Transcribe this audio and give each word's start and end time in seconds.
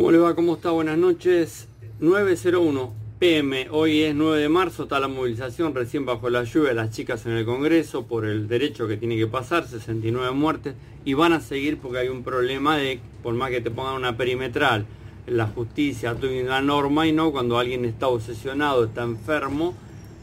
¿Cómo 0.00 0.12
le 0.12 0.18
va? 0.18 0.34
¿Cómo 0.34 0.54
está? 0.54 0.70
Buenas 0.70 0.96
noches. 0.96 1.68
901 2.00 2.94
PM. 3.18 3.68
Hoy 3.70 4.00
es 4.00 4.14
9 4.14 4.40
de 4.40 4.48
marzo, 4.48 4.84
está 4.84 4.98
la 4.98 5.08
movilización 5.08 5.74
recién 5.74 6.06
bajo 6.06 6.30
la 6.30 6.42
lluvia, 6.44 6.72
las 6.72 6.90
chicas 6.90 7.26
en 7.26 7.32
el 7.32 7.44
Congreso 7.44 8.06
por 8.06 8.24
el 8.24 8.48
derecho 8.48 8.88
que 8.88 8.96
tiene 8.96 9.18
que 9.18 9.26
pasar, 9.26 9.68
69 9.68 10.30
muertes, 10.32 10.74
y 11.04 11.12
van 11.12 11.34
a 11.34 11.40
seguir 11.40 11.76
porque 11.76 11.98
hay 11.98 12.08
un 12.08 12.22
problema 12.22 12.78
de, 12.78 12.98
por 13.22 13.34
más 13.34 13.50
que 13.50 13.60
te 13.60 13.70
pongan 13.70 13.96
una 13.96 14.16
perimetral, 14.16 14.86
la 15.26 15.48
justicia, 15.48 16.16
la 16.46 16.62
norma 16.62 17.06
y 17.06 17.12
no 17.12 17.30
cuando 17.30 17.58
alguien 17.58 17.84
está 17.84 18.08
obsesionado, 18.08 18.84
está 18.84 19.02
enfermo, 19.02 19.74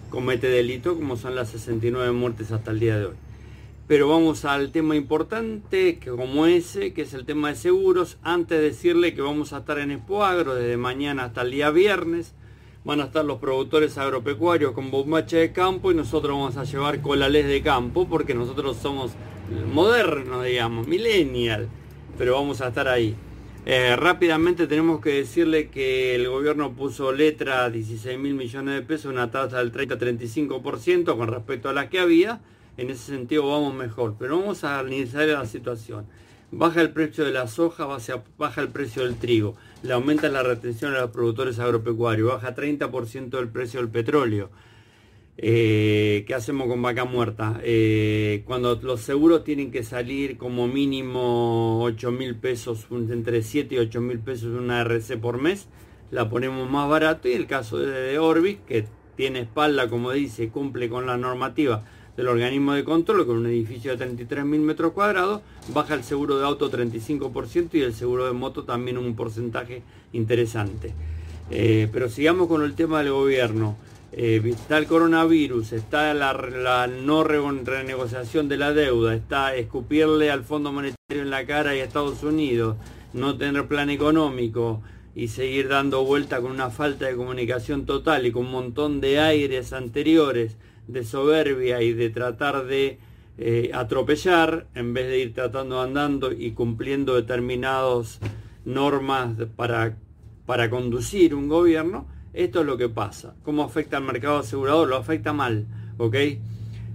comete 0.10 0.48
delito, 0.48 0.96
como 0.96 1.18
son 1.18 1.36
las 1.36 1.50
69 1.50 2.14
muertes 2.14 2.52
hasta 2.52 2.72
el 2.72 2.80
día 2.80 2.98
de 2.98 3.06
hoy. 3.06 3.27
Pero 3.88 4.10
vamos 4.10 4.44
al 4.44 4.74
tema 4.74 4.98
importante, 4.98 5.98
que 5.98 6.10
como 6.10 6.46
ese, 6.46 6.92
que 6.92 7.04
es 7.04 7.14
el 7.14 7.26
tema 7.26 7.50
de 7.50 7.56
seguros. 7.56 8.18
Antes 8.22 8.60
de 8.60 8.66
decirle 8.66 9.14
que 9.14 9.22
vamos 9.22 9.54
a 9.54 9.60
estar 9.60 9.80
en 9.80 9.92
Expoagro 9.92 10.56
desde 10.56 10.76
mañana 10.76 11.24
hasta 11.24 11.44
el 11.44 11.52
día 11.52 11.70
viernes. 11.70 12.34
Van 12.84 13.00
a 13.00 13.06
estar 13.06 13.24
los 13.24 13.40
productores 13.40 13.98
agropecuarios 13.98 14.74
con 14.74 14.92
bombacha 14.92 15.38
de 15.38 15.54
campo 15.54 15.90
y 15.90 15.96
nosotros 15.96 16.34
vamos 16.38 16.58
a 16.58 16.66
llevar 16.66 17.02
colales 17.02 17.48
de 17.48 17.62
campo 17.62 18.10
porque 18.10 18.34
nosotros 18.34 18.76
somos 18.76 19.12
modernos, 19.74 20.44
digamos, 20.44 20.86
millennial. 20.86 21.70
Pero 22.18 22.34
vamos 22.34 22.60
a 22.60 22.68
estar 22.68 22.90
ahí. 22.90 23.16
Eh, 23.66 23.96
rápidamente 23.96 24.68
tenemos 24.68 25.00
que 25.00 25.12
decirle 25.12 25.70
que 25.70 26.14
el 26.14 26.28
gobierno 26.28 26.74
puso 26.74 27.14
letra 27.14 27.64
a 27.64 27.70
16 27.70 28.20
mil 28.20 28.34
millones 28.34 28.76
de 28.76 28.82
pesos, 28.82 29.12
una 29.14 29.32
tasa 29.32 29.60
del 29.60 29.72
30-35% 29.72 31.16
con 31.16 31.28
respecto 31.30 31.70
a 31.70 31.74
la 31.74 31.90
que 31.90 32.00
había 32.00 32.42
en 32.78 32.90
ese 32.90 33.12
sentido 33.12 33.48
vamos 33.50 33.74
mejor. 33.74 34.16
Pero 34.18 34.40
vamos 34.40 34.64
a 34.64 34.80
analizar 34.80 35.28
la 35.28 35.46
situación. 35.46 36.06
Baja 36.52 36.80
el 36.80 36.92
precio 36.92 37.26
de 37.26 37.34
la 37.34 37.48
soja, 37.48 37.86
baja 38.38 38.62
el 38.62 38.70
precio 38.70 39.04
del 39.04 39.18
trigo, 39.18 39.58
le 39.84 39.92
aumenta 39.92 40.30
la 40.30 40.44
retención 40.44 40.96
a 40.96 41.02
los 41.02 41.12
productores 41.12 41.60
agropecuarios, 41.60 42.32
baja 42.32 42.56
30% 42.56 43.38
el 43.38 43.50
precio 43.50 43.82
del 43.82 43.90
petróleo. 43.90 44.50
Eh, 45.40 46.24
¿Qué 46.26 46.34
hacemos 46.34 46.70
con 46.70 46.82
vaca 46.82 47.04
muerta? 47.04 47.60
Eh, 47.64 48.44
cuando 48.46 48.76
los 48.82 49.02
seguros 49.02 49.44
tienen 49.44 49.72
que 49.72 49.84
salir 49.84 50.38
como 50.38 50.70
mínimo 50.70 51.84
8 51.84 52.12
mil 52.12 52.38
pesos, 52.38 52.88
entre 52.92 53.44
7 53.44 53.76
y 53.76 53.80
8 53.80 54.00
mil 54.00 54.20
pesos 54.20 54.58
una 54.58 54.80
RC 54.80 55.18
por 55.18 55.42
mes, 55.42 55.68
la 56.12 56.30
ponemos 56.30 56.70
más 56.70 56.90
barato 56.90 57.28
y 57.28 57.34
el 57.34 57.46
caso 57.46 57.78
de 57.78 58.18
Orbis, 58.20 58.60
que 58.66 58.86
tiene 59.18 59.42
espalda, 59.42 59.90
como 59.90 60.12
dice, 60.14 60.48
cumple 60.48 60.88
con 60.88 61.06
la 61.06 61.18
normativa 61.18 61.84
del 62.18 62.28
organismo 62.28 62.74
de 62.74 62.84
control 62.84 63.26
con 63.28 63.38
un 63.38 63.46
edificio 63.46 63.96
de 63.96 64.06
33.000 64.06 64.44
metros 64.60 64.92
cuadrados, 64.92 65.42
baja 65.70 65.94
el 65.94 66.04
seguro 66.04 66.40
de 66.40 66.46
auto 66.46 66.70
35% 66.70 67.76
y 67.76 67.82
el 67.82 67.94
seguro 67.94 68.26
de 68.26 68.34
moto 68.34 68.64
también 68.64 68.98
un 68.98 69.16
porcentaje 69.16 69.84
interesante. 70.14 70.94
Eh, 71.52 71.88
pero 71.94 72.10
sigamos 72.10 72.48
con 72.48 72.64
el 72.64 72.74
tema 72.74 73.04
del 73.04 73.14
gobierno. 73.14 73.78
Eh, 74.12 74.42
está 74.46 74.80
el 74.80 74.88
coronavirus, 74.88 75.74
está 75.74 76.14
la, 76.16 76.88
no 76.88 77.24
renegociación 77.24 78.50
de 78.50 78.58
la 78.58 78.74
deuda, 78.74 79.14
está 79.14 79.56
escupirle 79.56 80.32
al 80.32 80.44
Fondo 80.44 80.72
Monetario 80.72 81.22
en 81.22 81.30
la 81.30 81.46
cara 81.46 81.76
y 81.76 81.82
a 81.82 81.84
Estados 81.84 82.24
Unidos, 82.24 82.78
no 83.14 83.38
tener 83.38 83.68
plan 83.68 83.92
económico 83.92 84.82
y 85.14 85.28
seguir 85.28 85.68
dando 85.68 86.04
vuelta 86.04 86.42
con 86.42 86.52
una 86.52 86.72
falta 86.72 87.06
de 87.06 87.16
comunicación 87.16 87.86
total 87.86 88.26
y 88.26 88.32
con 88.32 88.46
un 88.46 88.52
montón 88.52 89.02
de 89.02 89.20
aires 89.20 89.72
anteriores 89.72 90.56
de 90.88 91.04
soberbia 91.04 91.82
y 91.82 91.94
de 91.94 92.10
tratar 92.10 92.66
de 92.66 93.00
eh, 93.38 93.72
atropellar 93.74 94.68
en 94.74 94.94
vez 94.94 95.08
de 95.08 95.20
ir 95.20 95.34
tratando 95.34 95.82
andando 95.82 96.32
y 96.32 96.52
cumpliendo 96.52 97.16
determinadas 97.16 98.20
normas 98.66 99.36
para, 99.56 99.98
para 100.46 100.70
conducir 100.70 101.36
un 101.36 101.48
gobierno, 101.48 102.08
esto 102.34 102.62
es 102.62 102.66
lo 102.66 102.78
que 102.78 102.90
pasa. 102.90 103.36
¿Cómo 103.44 103.64
afecta 103.64 103.98
al 103.98 104.04
mercado 104.04 104.40
asegurador? 104.40 104.88
Lo 104.88 104.98
afecta 104.98 105.34
mal, 105.34 105.66
¿ok? 105.98 106.16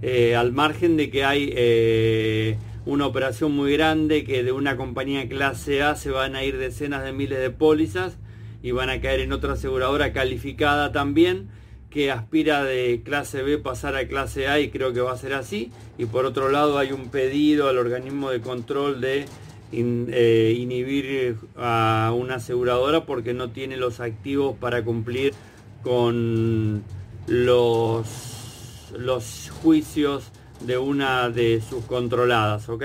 Eh, 0.03 0.35
al 0.35 0.53
margen 0.53 0.97
de 0.97 1.11
que 1.11 1.25
hay 1.25 1.53
eh, 1.55 2.59
una 2.87 3.07
operación 3.07 3.53
muy 3.53 3.73
grande 3.73 4.25
que 4.25 4.43
de 4.43 4.51
una 4.51 4.77
compañía 4.77 5.29
clase 5.29 5.83
A 5.83 5.95
se 5.95 6.11
van 6.11 6.35
a 6.35 6.43
ir 6.43 6.59
decenas 6.59 7.05
de 7.05 7.13
miles 7.13 7.39
de 7.39 7.51
pólizas 7.51 8.19
y 8.65 8.73
van 8.73 8.91
a 8.91 9.01
caer 9.01 9.21
en 9.21 9.33
otra 9.33 9.53
aseguradora 9.53 10.13
calificada 10.13 10.91
también 10.91 11.49
que 11.93 12.11
aspira 12.11 12.65
de 12.65 13.03
clase 13.05 13.43
B 13.43 13.59
pasar 13.59 13.97
a 13.97 14.09
clase 14.09 14.49
A 14.49 14.59
y 14.59 14.71
creo 14.71 14.95
que 14.95 15.01
va 15.01 15.13
a 15.13 15.19
ser 15.19 15.35
así. 15.35 15.71
Y 15.99 16.07
por 16.07 16.25
otro 16.25 16.49
lado 16.49 16.79
hay 16.79 16.93
un 16.93 17.11
pedido 17.11 17.69
al 17.69 17.77
organismo 17.77 18.31
de 18.31 18.41
control 18.41 19.01
de 19.01 19.27
eh, 19.73 20.57
inhibir 20.59 21.37
a 21.57 22.13
una 22.17 22.37
aseguradora 22.37 23.05
porque 23.05 23.35
no 23.35 23.51
tiene 23.51 23.77
los 23.77 24.01
activos 24.01 24.57
para 24.57 24.83
cumplir 24.83 25.35
con 25.83 26.83
los, 27.27 28.93
los 28.97 29.51
juicios 29.63 30.33
de 30.61 30.79
una 30.79 31.29
de 31.29 31.61
sus 31.61 31.85
controladas, 31.85 32.69
¿ok? 32.71 32.85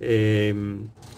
Eh, 0.00 0.54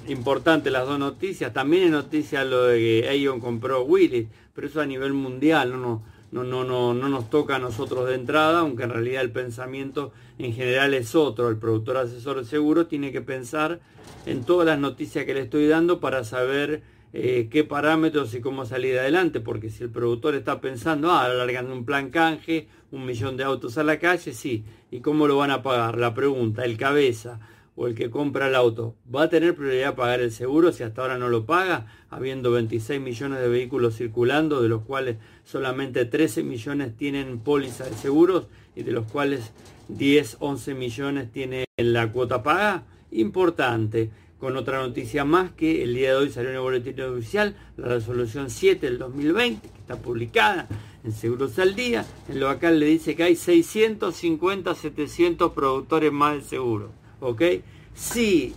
importante 0.09 0.71
las 0.71 0.87
dos 0.87 0.99
noticias. 0.99 1.53
También 1.55 1.85
es 1.85 1.91
noticia 1.91 2.45
lo 2.45 2.65
de 2.65 2.79
que 2.79 3.09
Aeon 3.09 3.41
compró 3.41 3.85
Willis, 3.85 4.29
pero 4.55 4.67
eso 4.67 4.83
a 4.83 4.87
nivel 4.87 5.15
mundial, 5.15 5.73
no, 5.73 5.79
no 5.79 6.16
no, 6.33 6.45
no, 6.45 6.65
no, 6.65 6.95
no 6.95 7.09
nos 7.09 7.31
toca 7.31 7.57
a 7.57 7.59
nosotros 7.59 8.09
de 8.09 8.15
entrada, 8.15 8.61
aunque 8.61 8.85
en 8.85 8.91
realidad 8.91 9.23
el 9.23 9.31
pensamiento 9.31 10.13
en 10.39 10.53
general 10.53 10.95
es 10.95 11.15
otro. 11.15 11.49
El 11.49 11.57
productor 11.57 11.97
asesor 11.97 12.39
de 12.39 12.45
seguro 12.45 12.87
tiene 12.87 13.13
que 13.13 13.21
pensar 13.21 13.81
en 14.27 14.45
todas 14.45 14.67
las 14.67 14.79
noticias 14.79 15.25
que 15.25 15.35
le 15.35 15.41
estoy 15.41 15.67
dando 15.69 16.01
para 16.01 16.25
saber 16.25 16.83
eh, 17.13 17.49
qué 17.51 17.65
parámetros 17.65 18.35
y 18.35 18.41
cómo 18.41 18.67
salir 18.67 18.99
adelante, 18.99 19.41
porque 19.41 19.71
si 19.71 19.85
el 19.85 19.91
productor 19.91 20.35
está 20.35 20.61
pensando, 20.61 21.11
ah, 21.11 21.25
alargando 21.25 21.73
un 21.73 21.85
plan 21.85 22.11
canje, 22.11 22.69
un 22.91 23.07
millón 23.07 23.37
de 23.37 23.45
autos 23.45 23.79
a 23.79 23.85
la 23.85 23.99
calle, 23.99 24.35
sí, 24.35 24.65
¿y 24.91 25.01
cómo 25.01 25.27
lo 25.27 25.37
van 25.37 25.51
a 25.51 25.63
pagar? 25.63 25.97
La 25.97 26.13
pregunta, 26.13 26.65
el 26.65 26.77
cabeza 26.77 27.41
o 27.77 27.87
el 27.87 27.95
que 27.95 28.11
compra 28.11 28.49
el 28.49 28.55
auto, 28.55 28.97
¿va 29.15 29.25
a 29.25 29.29
tener 29.29 29.55
prioridad 29.55 29.95
pagar 29.95 30.21
el 30.21 30.33
seguro 30.33 30.73
si 30.73 30.83
hasta 30.83 31.03
ahora 31.03 31.19
no 31.19 31.29
lo 31.29 31.45
paga, 31.45 31.87
habiendo 32.09 32.51
26 32.51 33.01
millones 33.01 33.41
de 33.41 33.49
vehículos 33.49 33.97
circulando, 33.97 34.63
de 34.63 34.71
los 34.71 34.83
cuales 34.83 35.19
solamente 35.45 36.07
13 36.07 36.43
millones 36.43 36.97
tienen 36.97 37.39
póliza 37.39 37.85
de 37.85 37.95
seguros 37.95 38.47
y 38.75 38.83
de 38.83 38.93
los 38.93 39.05
cuales 39.13 39.53
10, 39.89 40.39
11 40.41 40.75
millones 40.75 41.31
tienen 41.31 41.67
la 41.77 42.11
cuota 42.11 42.43
paga? 42.43 42.85
Importante. 43.11 44.11
Con 44.39 44.55
otra 44.57 44.81
noticia 44.81 45.25
más 45.25 45.53
que 45.53 45.83
el 45.83 45.95
día 45.95 46.11
de 46.11 46.17
hoy 46.17 46.31
salió 46.31 46.51
en 46.51 46.57
el 46.57 46.63
boletín 46.63 47.01
oficial 47.01 47.57
la 47.79 47.89
resolución 47.89 48.51
7 48.51 48.85
del 48.85 48.99
2020, 48.99 49.67
que 49.67 49.79
está 49.79 49.97
publicada 49.97 50.69
en 51.05 51.13
Seguros 51.13 51.59
al 51.59 51.75
Día. 51.75 52.05
En 52.29 52.41
lo 52.41 52.51
acá 52.51 52.71
le 52.71 52.85
dice 52.85 53.17
que 53.17 53.23
hay 53.23 53.35
650, 53.35 54.75
700 54.75 55.53
productores 55.53 56.13
más 56.13 56.35
de 56.35 56.43
seguros. 56.43 56.91
¿Ok? 57.21 57.43
Sí, 57.95 58.55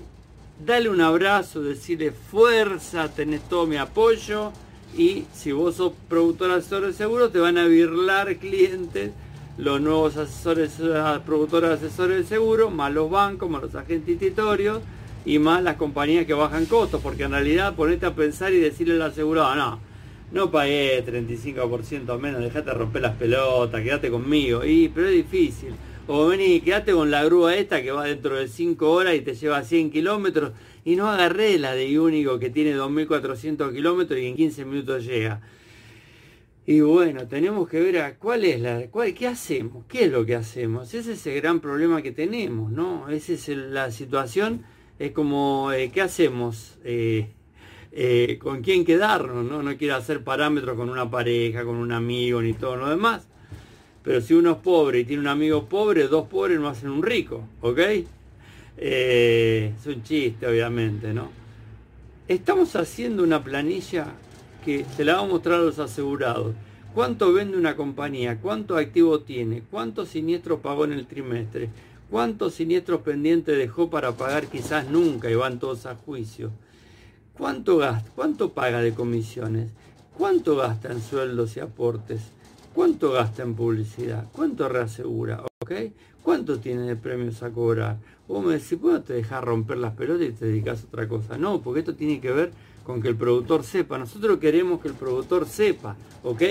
dale 0.66 0.90
un 0.90 1.02
abrazo, 1.02 1.62
decirle 1.62 2.12
fuerza, 2.12 3.10
tenés 3.14 3.42
todo 3.48 3.66
mi 3.66 3.78
apoyo 3.78 4.52
y 4.98 5.26
si 5.34 5.52
vos 5.52 5.76
sos 5.76 5.94
productor 6.08 6.52
asesor 6.52 6.88
de 6.88 6.94
seguros 6.94 7.32
te 7.32 7.40
van 7.40 7.58
a 7.58 7.66
virlar 7.66 8.36
clientes, 8.38 9.12
los 9.58 9.82
nuevos 9.82 10.18
asesores, 10.18 10.72
productores 11.26 11.72
asesores 11.72 12.18
de 12.18 12.24
seguro, 12.24 12.70
más 12.70 12.94
los 12.94 13.10
bancos, 13.10 13.50
más 13.50 13.62
los 13.62 13.76
agentes 13.76 14.10
institutorios 14.10 14.80
y 15.26 15.38
más 15.38 15.62
las 15.62 15.76
compañías 15.76 16.26
que 16.26 16.34
bajan 16.34 16.66
costos, 16.66 17.02
porque 17.02 17.24
en 17.24 17.32
realidad 17.32 17.76
ponete 17.76 18.06
a 18.06 18.16
pensar 18.16 18.54
y 18.54 18.60
decirle 18.60 18.96
al 18.96 19.02
asegurado, 19.04 19.56
no, 19.56 19.80
no 20.32 20.50
pagué 20.50 21.04
35% 21.06 22.20
menos, 22.20 22.42
dejate 22.42 22.74
romper 22.74 23.02
las 23.02 23.16
pelotas, 23.16 23.82
quédate 23.82 24.10
conmigo, 24.10 24.64
y, 24.64 24.90
pero 24.90 25.08
es 25.08 25.14
difícil. 25.14 25.74
O 26.12 26.26
vení, 26.26 26.60
quédate 26.62 26.92
con 26.92 27.12
la 27.12 27.24
grúa 27.24 27.56
esta 27.56 27.84
que 27.84 27.92
va 27.92 28.06
dentro 28.06 28.36
de 28.36 28.48
5 28.48 28.90
horas 28.90 29.14
y 29.14 29.22
te 29.22 29.36
lleva 29.36 29.62
100 29.62 29.92
kilómetros. 29.92 30.54
Y 30.84 30.96
no 30.96 31.08
agarré 31.08 31.60
la 31.60 31.76
de 31.76 32.00
único 32.00 32.40
que 32.40 32.50
tiene 32.50 32.76
2.400 32.76 33.72
kilómetros 33.72 34.20
y 34.20 34.26
en 34.26 34.36
15 34.36 34.66
minutos 34.66 35.06
llega. 35.06 35.40
Y 36.66 36.82
bueno, 36.82 37.28
tenemos 37.28 37.70
que 37.70 37.80
ver 37.80 38.00
a 38.00 38.16
cuál 38.16 38.44
es 38.44 38.60
la, 38.60 38.88
cuál, 38.88 39.14
qué 39.14 39.28
hacemos, 39.28 39.86
qué 39.88 40.06
es 40.06 40.12
lo 40.12 40.26
que 40.26 40.34
hacemos. 40.34 40.92
Ese 40.96 41.14
es 41.14 41.28
el 41.28 41.36
gran 41.42 41.60
problema 41.60 42.02
que 42.02 42.12
tenemos, 42.12 42.72
¿no? 42.72 43.08
Esa 43.10 43.34
es 43.34 43.48
la 43.50 43.92
situación, 43.92 44.64
es 44.98 45.12
como, 45.12 45.72
eh, 45.72 45.92
¿qué 45.94 46.02
hacemos? 46.02 46.80
Eh, 46.84 47.28
eh, 47.92 48.40
¿Con 48.42 48.64
quién 48.64 48.84
quedarnos? 48.84 49.46
¿no? 49.46 49.62
no 49.62 49.78
quiero 49.78 49.96
hacer 49.96 50.24
parámetros 50.24 50.76
con 50.76 50.90
una 50.90 51.08
pareja, 51.12 51.64
con 51.66 51.76
un 51.76 51.92
amigo, 51.92 52.42
ni 52.42 52.54
todo 52.54 52.78
lo 52.78 52.90
demás. 52.90 53.29
Pero 54.04 54.22
si 54.22 54.34
uno 54.34 54.52
es 54.52 54.58
pobre 54.58 55.00
y 55.00 55.06
tiene 55.06 55.22
un 55.22 55.28
amigo 55.28 55.66
pobre, 55.66 56.08
dos 56.08 56.28
pobres 56.28 56.60
no 56.60 56.70
hacen 56.70 56.90
un 56.90 57.04
rico, 57.04 57.44
¿ok? 57.62 57.80
Eh, 58.78 59.74
es 59.78 59.86
un 59.86 60.04
chiste, 60.04 60.48
obviamente, 60.48 61.14
¿no? 61.14 61.30
Estamos 62.28 62.76
haciendo 62.76 63.24
una 63.24 63.44
planilla 63.44 64.08
que 64.64 64.86
se 64.96 65.04
la 65.04 65.16
va 65.16 65.22
a 65.22 65.26
mostrar 65.26 65.60
a 65.60 65.64
los 65.64 65.80
asegurados. 65.80 66.56
¿Cuánto 66.94 67.34
vende 67.34 67.58
una 67.58 67.76
compañía? 67.76 68.40
¿Cuánto 68.42 68.78
activo 68.78 69.20
tiene? 69.22 69.64
¿Cuántos 69.70 70.10
siniestros 70.10 70.60
pagó 70.60 70.86
en 70.86 70.94
el 70.94 71.06
trimestre? 71.06 71.70
¿Cuántos 72.10 72.56
siniestros 72.56 73.02
pendientes 73.02 73.58
dejó 73.58 73.90
para 73.90 74.14
pagar 74.14 74.48
quizás 74.48 74.90
nunca 74.90 75.30
y 75.30 75.36
van 75.36 75.60
todos 75.60 75.86
a 75.86 75.96
juicio? 75.96 76.52
¿Cuánto 77.38 77.78
gasta? 77.78 78.10
¿Cuánto 78.16 78.54
paga 78.54 78.82
de 78.82 78.94
comisiones? 78.94 79.72
¿Cuánto 80.18 80.56
gasta 80.56 80.92
en 80.92 81.02
sueldos 81.02 81.56
y 81.58 81.60
aportes? 81.60 82.22
¿Cuánto 82.80 83.12
gasta 83.12 83.44
en 83.44 83.56
publicidad? 83.56 84.28
¿Cuánto 84.32 84.70
reasegura? 84.70 85.44
¿Ok? 85.62 85.72
¿Cuánto 86.24 86.60
tiene 86.60 86.84
de 86.84 86.96
premios 86.96 87.44
a 87.44 87.50
cobrar? 87.50 87.98
Vos 88.26 88.42
me 88.42 88.54
decís, 88.54 88.78
¿puedo 88.80 89.02
te 89.02 89.16
dejas 89.16 89.44
romper 89.44 89.80
las 89.80 89.96
pelotas 89.96 90.30
y 90.30 90.32
te 90.32 90.46
dedicas 90.46 90.84
a 90.84 90.88
otra 90.88 91.06
cosa? 91.06 91.38
No, 91.38 91.62
porque 91.62 91.82
esto 91.82 91.94
tiene 91.94 92.22
que 92.22 92.32
ver 92.32 92.54
con 92.86 93.02
que 93.02 93.10
el 93.10 93.18
productor 93.18 93.66
sepa. 93.66 93.98
Nosotros 93.98 94.40
queremos 94.40 94.80
que 94.80 94.88
el 94.88 94.94
productor 94.94 95.46
sepa, 95.46 95.98
¿ok? 96.24 96.42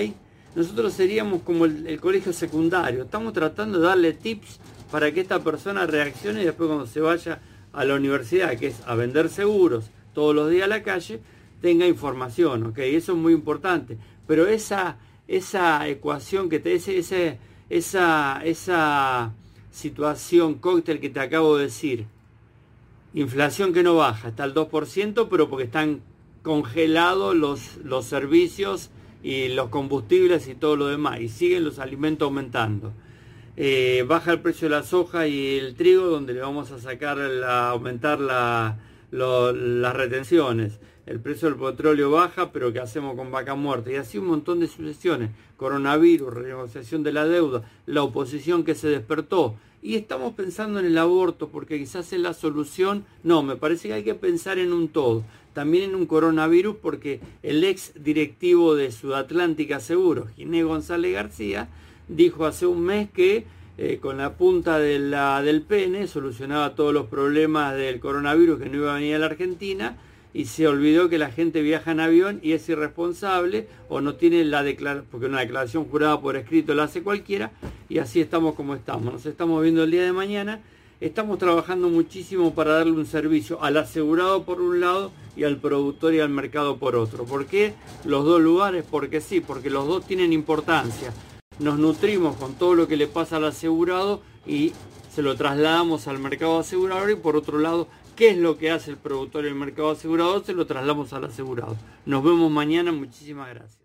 Nosotros 0.55 0.93
seríamos 0.93 1.41
como 1.41 1.65
el, 1.65 1.87
el 1.87 1.99
colegio 1.99 2.31
secundario. 2.31 3.05
Estamos 3.05 3.33
tratando 3.33 3.79
de 3.79 3.87
darle 3.87 4.13
tips 4.13 4.59
para 4.91 5.11
que 5.11 5.21
esta 5.21 5.43
persona 5.43 5.87
reaccione 5.87 6.43
y 6.43 6.45
después 6.45 6.67
cuando 6.67 6.85
se 6.85 7.01
vaya 7.01 7.39
a 7.73 7.85
la 7.85 7.95
universidad, 7.95 8.55
que 8.55 8.67
es 8.67 8.83
a 8.85 8.93
vender 8.93 9.29
seguros 9.29 9.89
todos 10.13 10.35
los 10.35 10.51
días 10.51 10.65
a 10.65 10.67
la 10.67 10.83
calle, 10.83 11.21
tenga 11.59 11.87
información, 11.87 12.67
¿ok? 12.67 12.77
Eso 12.77 13.13
es 13.13 13.17
muy 13.17 13.33
importante. 13.33 13.97
Pero 14.27 14.45
esa, 14.45 14.99
esa 15.29 15.87
ecuación 15.87 16.49
que 16.49 16.59
te 16.59 16.73
ese, 16.73 16.97
ese, 16.97 17.37
esa, 17.69 18.41
esa 18.43 19.31
situación 19.71 20.55
cóctel 20.55 20.99
que 20.99 21.09
te 21.09 21.19
acabo 21.19 21.55
de 21.55 21.65
decir, 21.65 22.07
inflación 23.13 23.71
que 23.71 23.83
no 23.83 23.95
baja, 23.95 24.29
está 24.29 24.43
al 24.43 24.55
2%, 24.55 25.27
pero 25.29 25.49
porque 25.49 25.65
están 25.65 26.01
congelados 26.41 27.35
los, 27.35 27.77
los 27.77 28.05
servicios 28.05 28.89
y 29.21 29.49
los 29.49 29.69
combustibles 29.69 30.47
y 30.47 30.55
todo 30.55 30.75
lo 30.75 30.87
demás, 30.87 31.21
y 31.21 31.29
siguen 31.29 31.63
los 31.63 31.77
alimentos 31.77 32.25
aumentando. 32.25 32.91
Eh, 33.55 34.03
baja 34.07 34.31
el 34.31 34.39
precio 34.39 34.67
de 34.67 34.75
la 34.75 34.83
soja 34.83 35.27
y 35.27 35.57
el 35.59 35.75
trigo, 35.75 36.07
donde 36.07 36.33
le 36.33 36.39
vamos 36.39 36.71
a 36.71 36.79
sacar, 36.79 37.17
la, 37.17 37.69
aumentar 37.69 38.19
la, 38.19 38.79
las 39.11 39.95
retenciones. 39.95 40.79
El 41.09 41.19
precio 41.19 41.49
del 41.49 41.57
petróleo 41.57 42.11
baja, 42.11 42.51
pero 42.51 42.71
¿qué 42.71 42.79
hacemos 42.79 43.15
con 43.15 43.31
vaca 43.31 43.55
muerta? 43.55 43.91
Y 43.91 43.95
así 43.95 44.19
un 44.19 44.27
montón 44.27 44.59
de 44.59 44.67
sucesiones. 44.67 45.31
Coronavirus, 45.57 46.31
renegociación 46.31 47.01
de 47.01 47.11
la 47.11 47.25
deuda, 47.25 47.63
la 47.87 48.03
oposición 48.03 48.63
que 48.63 48.75
se 48.75 48.89
despertó. 48.89 49.55
Y 49.81 49.95
estamos 49.95 50.35
pensando 50.35 50.79
en 50.79 50.85
el 50.85 50.99
aborto, 50.99 51.49
porque 51.49 51.79
quizás 51.79 52.13
es 52.13 52.19
la 52.19 52.35
solución. 52.35 53.05
No, 53.23 53.41
me 53.41 53.55
parece 53.55 53.87
que 53.87 53.95
hay 53.95 54.03
que 54.03 54.13
pensar 54.13 54.59
en 54.59 54.71
un 54.71 54.87
todo. 54.87 55.23
También 55.53 55.85
en 55.89 55.95
un 55.95 56.05
coronavirus, 56.05 56.75
porque 56.75 57.21
el 57.41 57.63
ex 57.63 57.91
directivo 57.95 58.75
de 58.75 58.91
Sudatlántica 58.91 59.79
Seguros, 59.79 60.29
Ginés 60.35 60.65
González 60.65 61.11
García, 61.11 61.69
dijo 62.07 62.45
hace 62.45 62.67
un 62.67 62.81
mes 62.81 63.09
que 63.09 63.45
eh, 63.79 63.97
con 63.99 64.19
la 64.19 64.37
punta 64.37 64.77
de 64.77 64.99
la, 64.99 65.41
del 65.41 65.63
pene 65.63 66.05
solucionaba 66.05 66.75
todos 66.75 66.93
los 66.93 67.07
problemas 67.07 67.75
del 67.75 67.99
coronavirus 67.99 68.59
que 68.59 68.69
no 68.69 68.77
iba 68.77 68.91
a 68.91 68.99
venir 68.99 69.15
a 69.15 69.19
la 69.19 69.25
Argentina 69.25 69.97
y 70.33 70.45
se 70.45 70.67
olvidó 70.67 71.09
que 71.09 71.17
la 71.17 71.31
gente 71.31 71.61
viaja 71.61 71.91
en 71.91 71.99
avión 71.99 72.39
y 72.43 72.53
es 72.53 72.67
irresponsable 72.69 73.67
o 73.87 74.01
no 74.01 74.15
tiene 74.15 74.43
la 74.45 74.63
declaración, 74.63 75.07
porque 75.09 75.25
una 75.25 75.39
declaración 75.39 75.85
jurada 75.85 76.21
por 76.21 76.35
escrito 76.35 76.73
la 76.73 76.83
hace 76.83 77.01
cualquiera 77.01 77.51
y 77.87 77.99
así 77.99 78.21
estamos 78.21 78.55
como 78.55 78.75
estamos. 78.75 79.13
Nos 79.13 79.25
estamos 79.25 79.61
viendo 79.61 79.83
el 79.83 79.91
día 79.91 80.03
de 80.03 80.13
mañana. 80.13 80.61
Estamos 81.01 81.39
trabajando 81.39 81.89
muchísimo 81.89 82.53
para 82.53 82.73
darle 82.73 82.91
un 82.91 83.05
servicio 83.05 83.63
al 83.63 83.77
asegurado 83.77 84.43
por 84.43 84.61
un 84.61 84.81
lado 84.81 85.11
y 85.35 85.45
al 85.45 85.57
productor 85.57 86.13
y 86.13 86.19
al 86.19 86.29
mercado 86.29 86.77
por 86.77 86.95
otro. 86.95 87.23
¿Por 87.23 87.45
qué 87.45 87.73
los 88.03 88.25
dos 88.25 88.41
lugares? 88.41 88.83
Porque 88.89 89.21
sí, 89.21 89.39
porque 89.39 89.69
los 89.69 89.87
dos 89.87 90.05
tienen 90.05 90.33
importancia 90.33 91.13
nos 91.59 91.77
nutrimos 91.77 92.37
con 92.37 92.53
todo 92.53 92.73
lo 92.73 92.87
que 92.87 92.97
le 92.97 93.07
pasa 93.07 93.35
al 93.35 93.45
asegurado 93.45 94.21
y 94.47 94.71
se 95.13 95.21
lo 95.21 95.35
trasladamos 95.35 96.07
al 96.07 96.19
mercado 96.19 96.59
asegurador 96.59 97.11
y 97.11 97.15
por 97.15 97.35
otro 97.35 97.59
lado, 97.59 97.87
¿qué 98.15 98.29
es 98.29 98.37
lo 98.37 98.57
que 98.57 98.71
hace 98.71 98.91
el 98.91 98.97
productor 98.97 99.45
en 99.45 99.53
el 99.53 99.59
mercado 99.59 99.91
asegurador? 99.91 100.45
Se 100.45 100.53
lo 100.53 100.65
trasladamos 100.65 101.13
al 101.13 101.25
asegurado. 101.25 101.75
Nos 102.05 102.23
vemos 102.23 102.51
mañana, 102.51 102.91
muchísimas 102.91 103.49
gracias. 103.49 103.78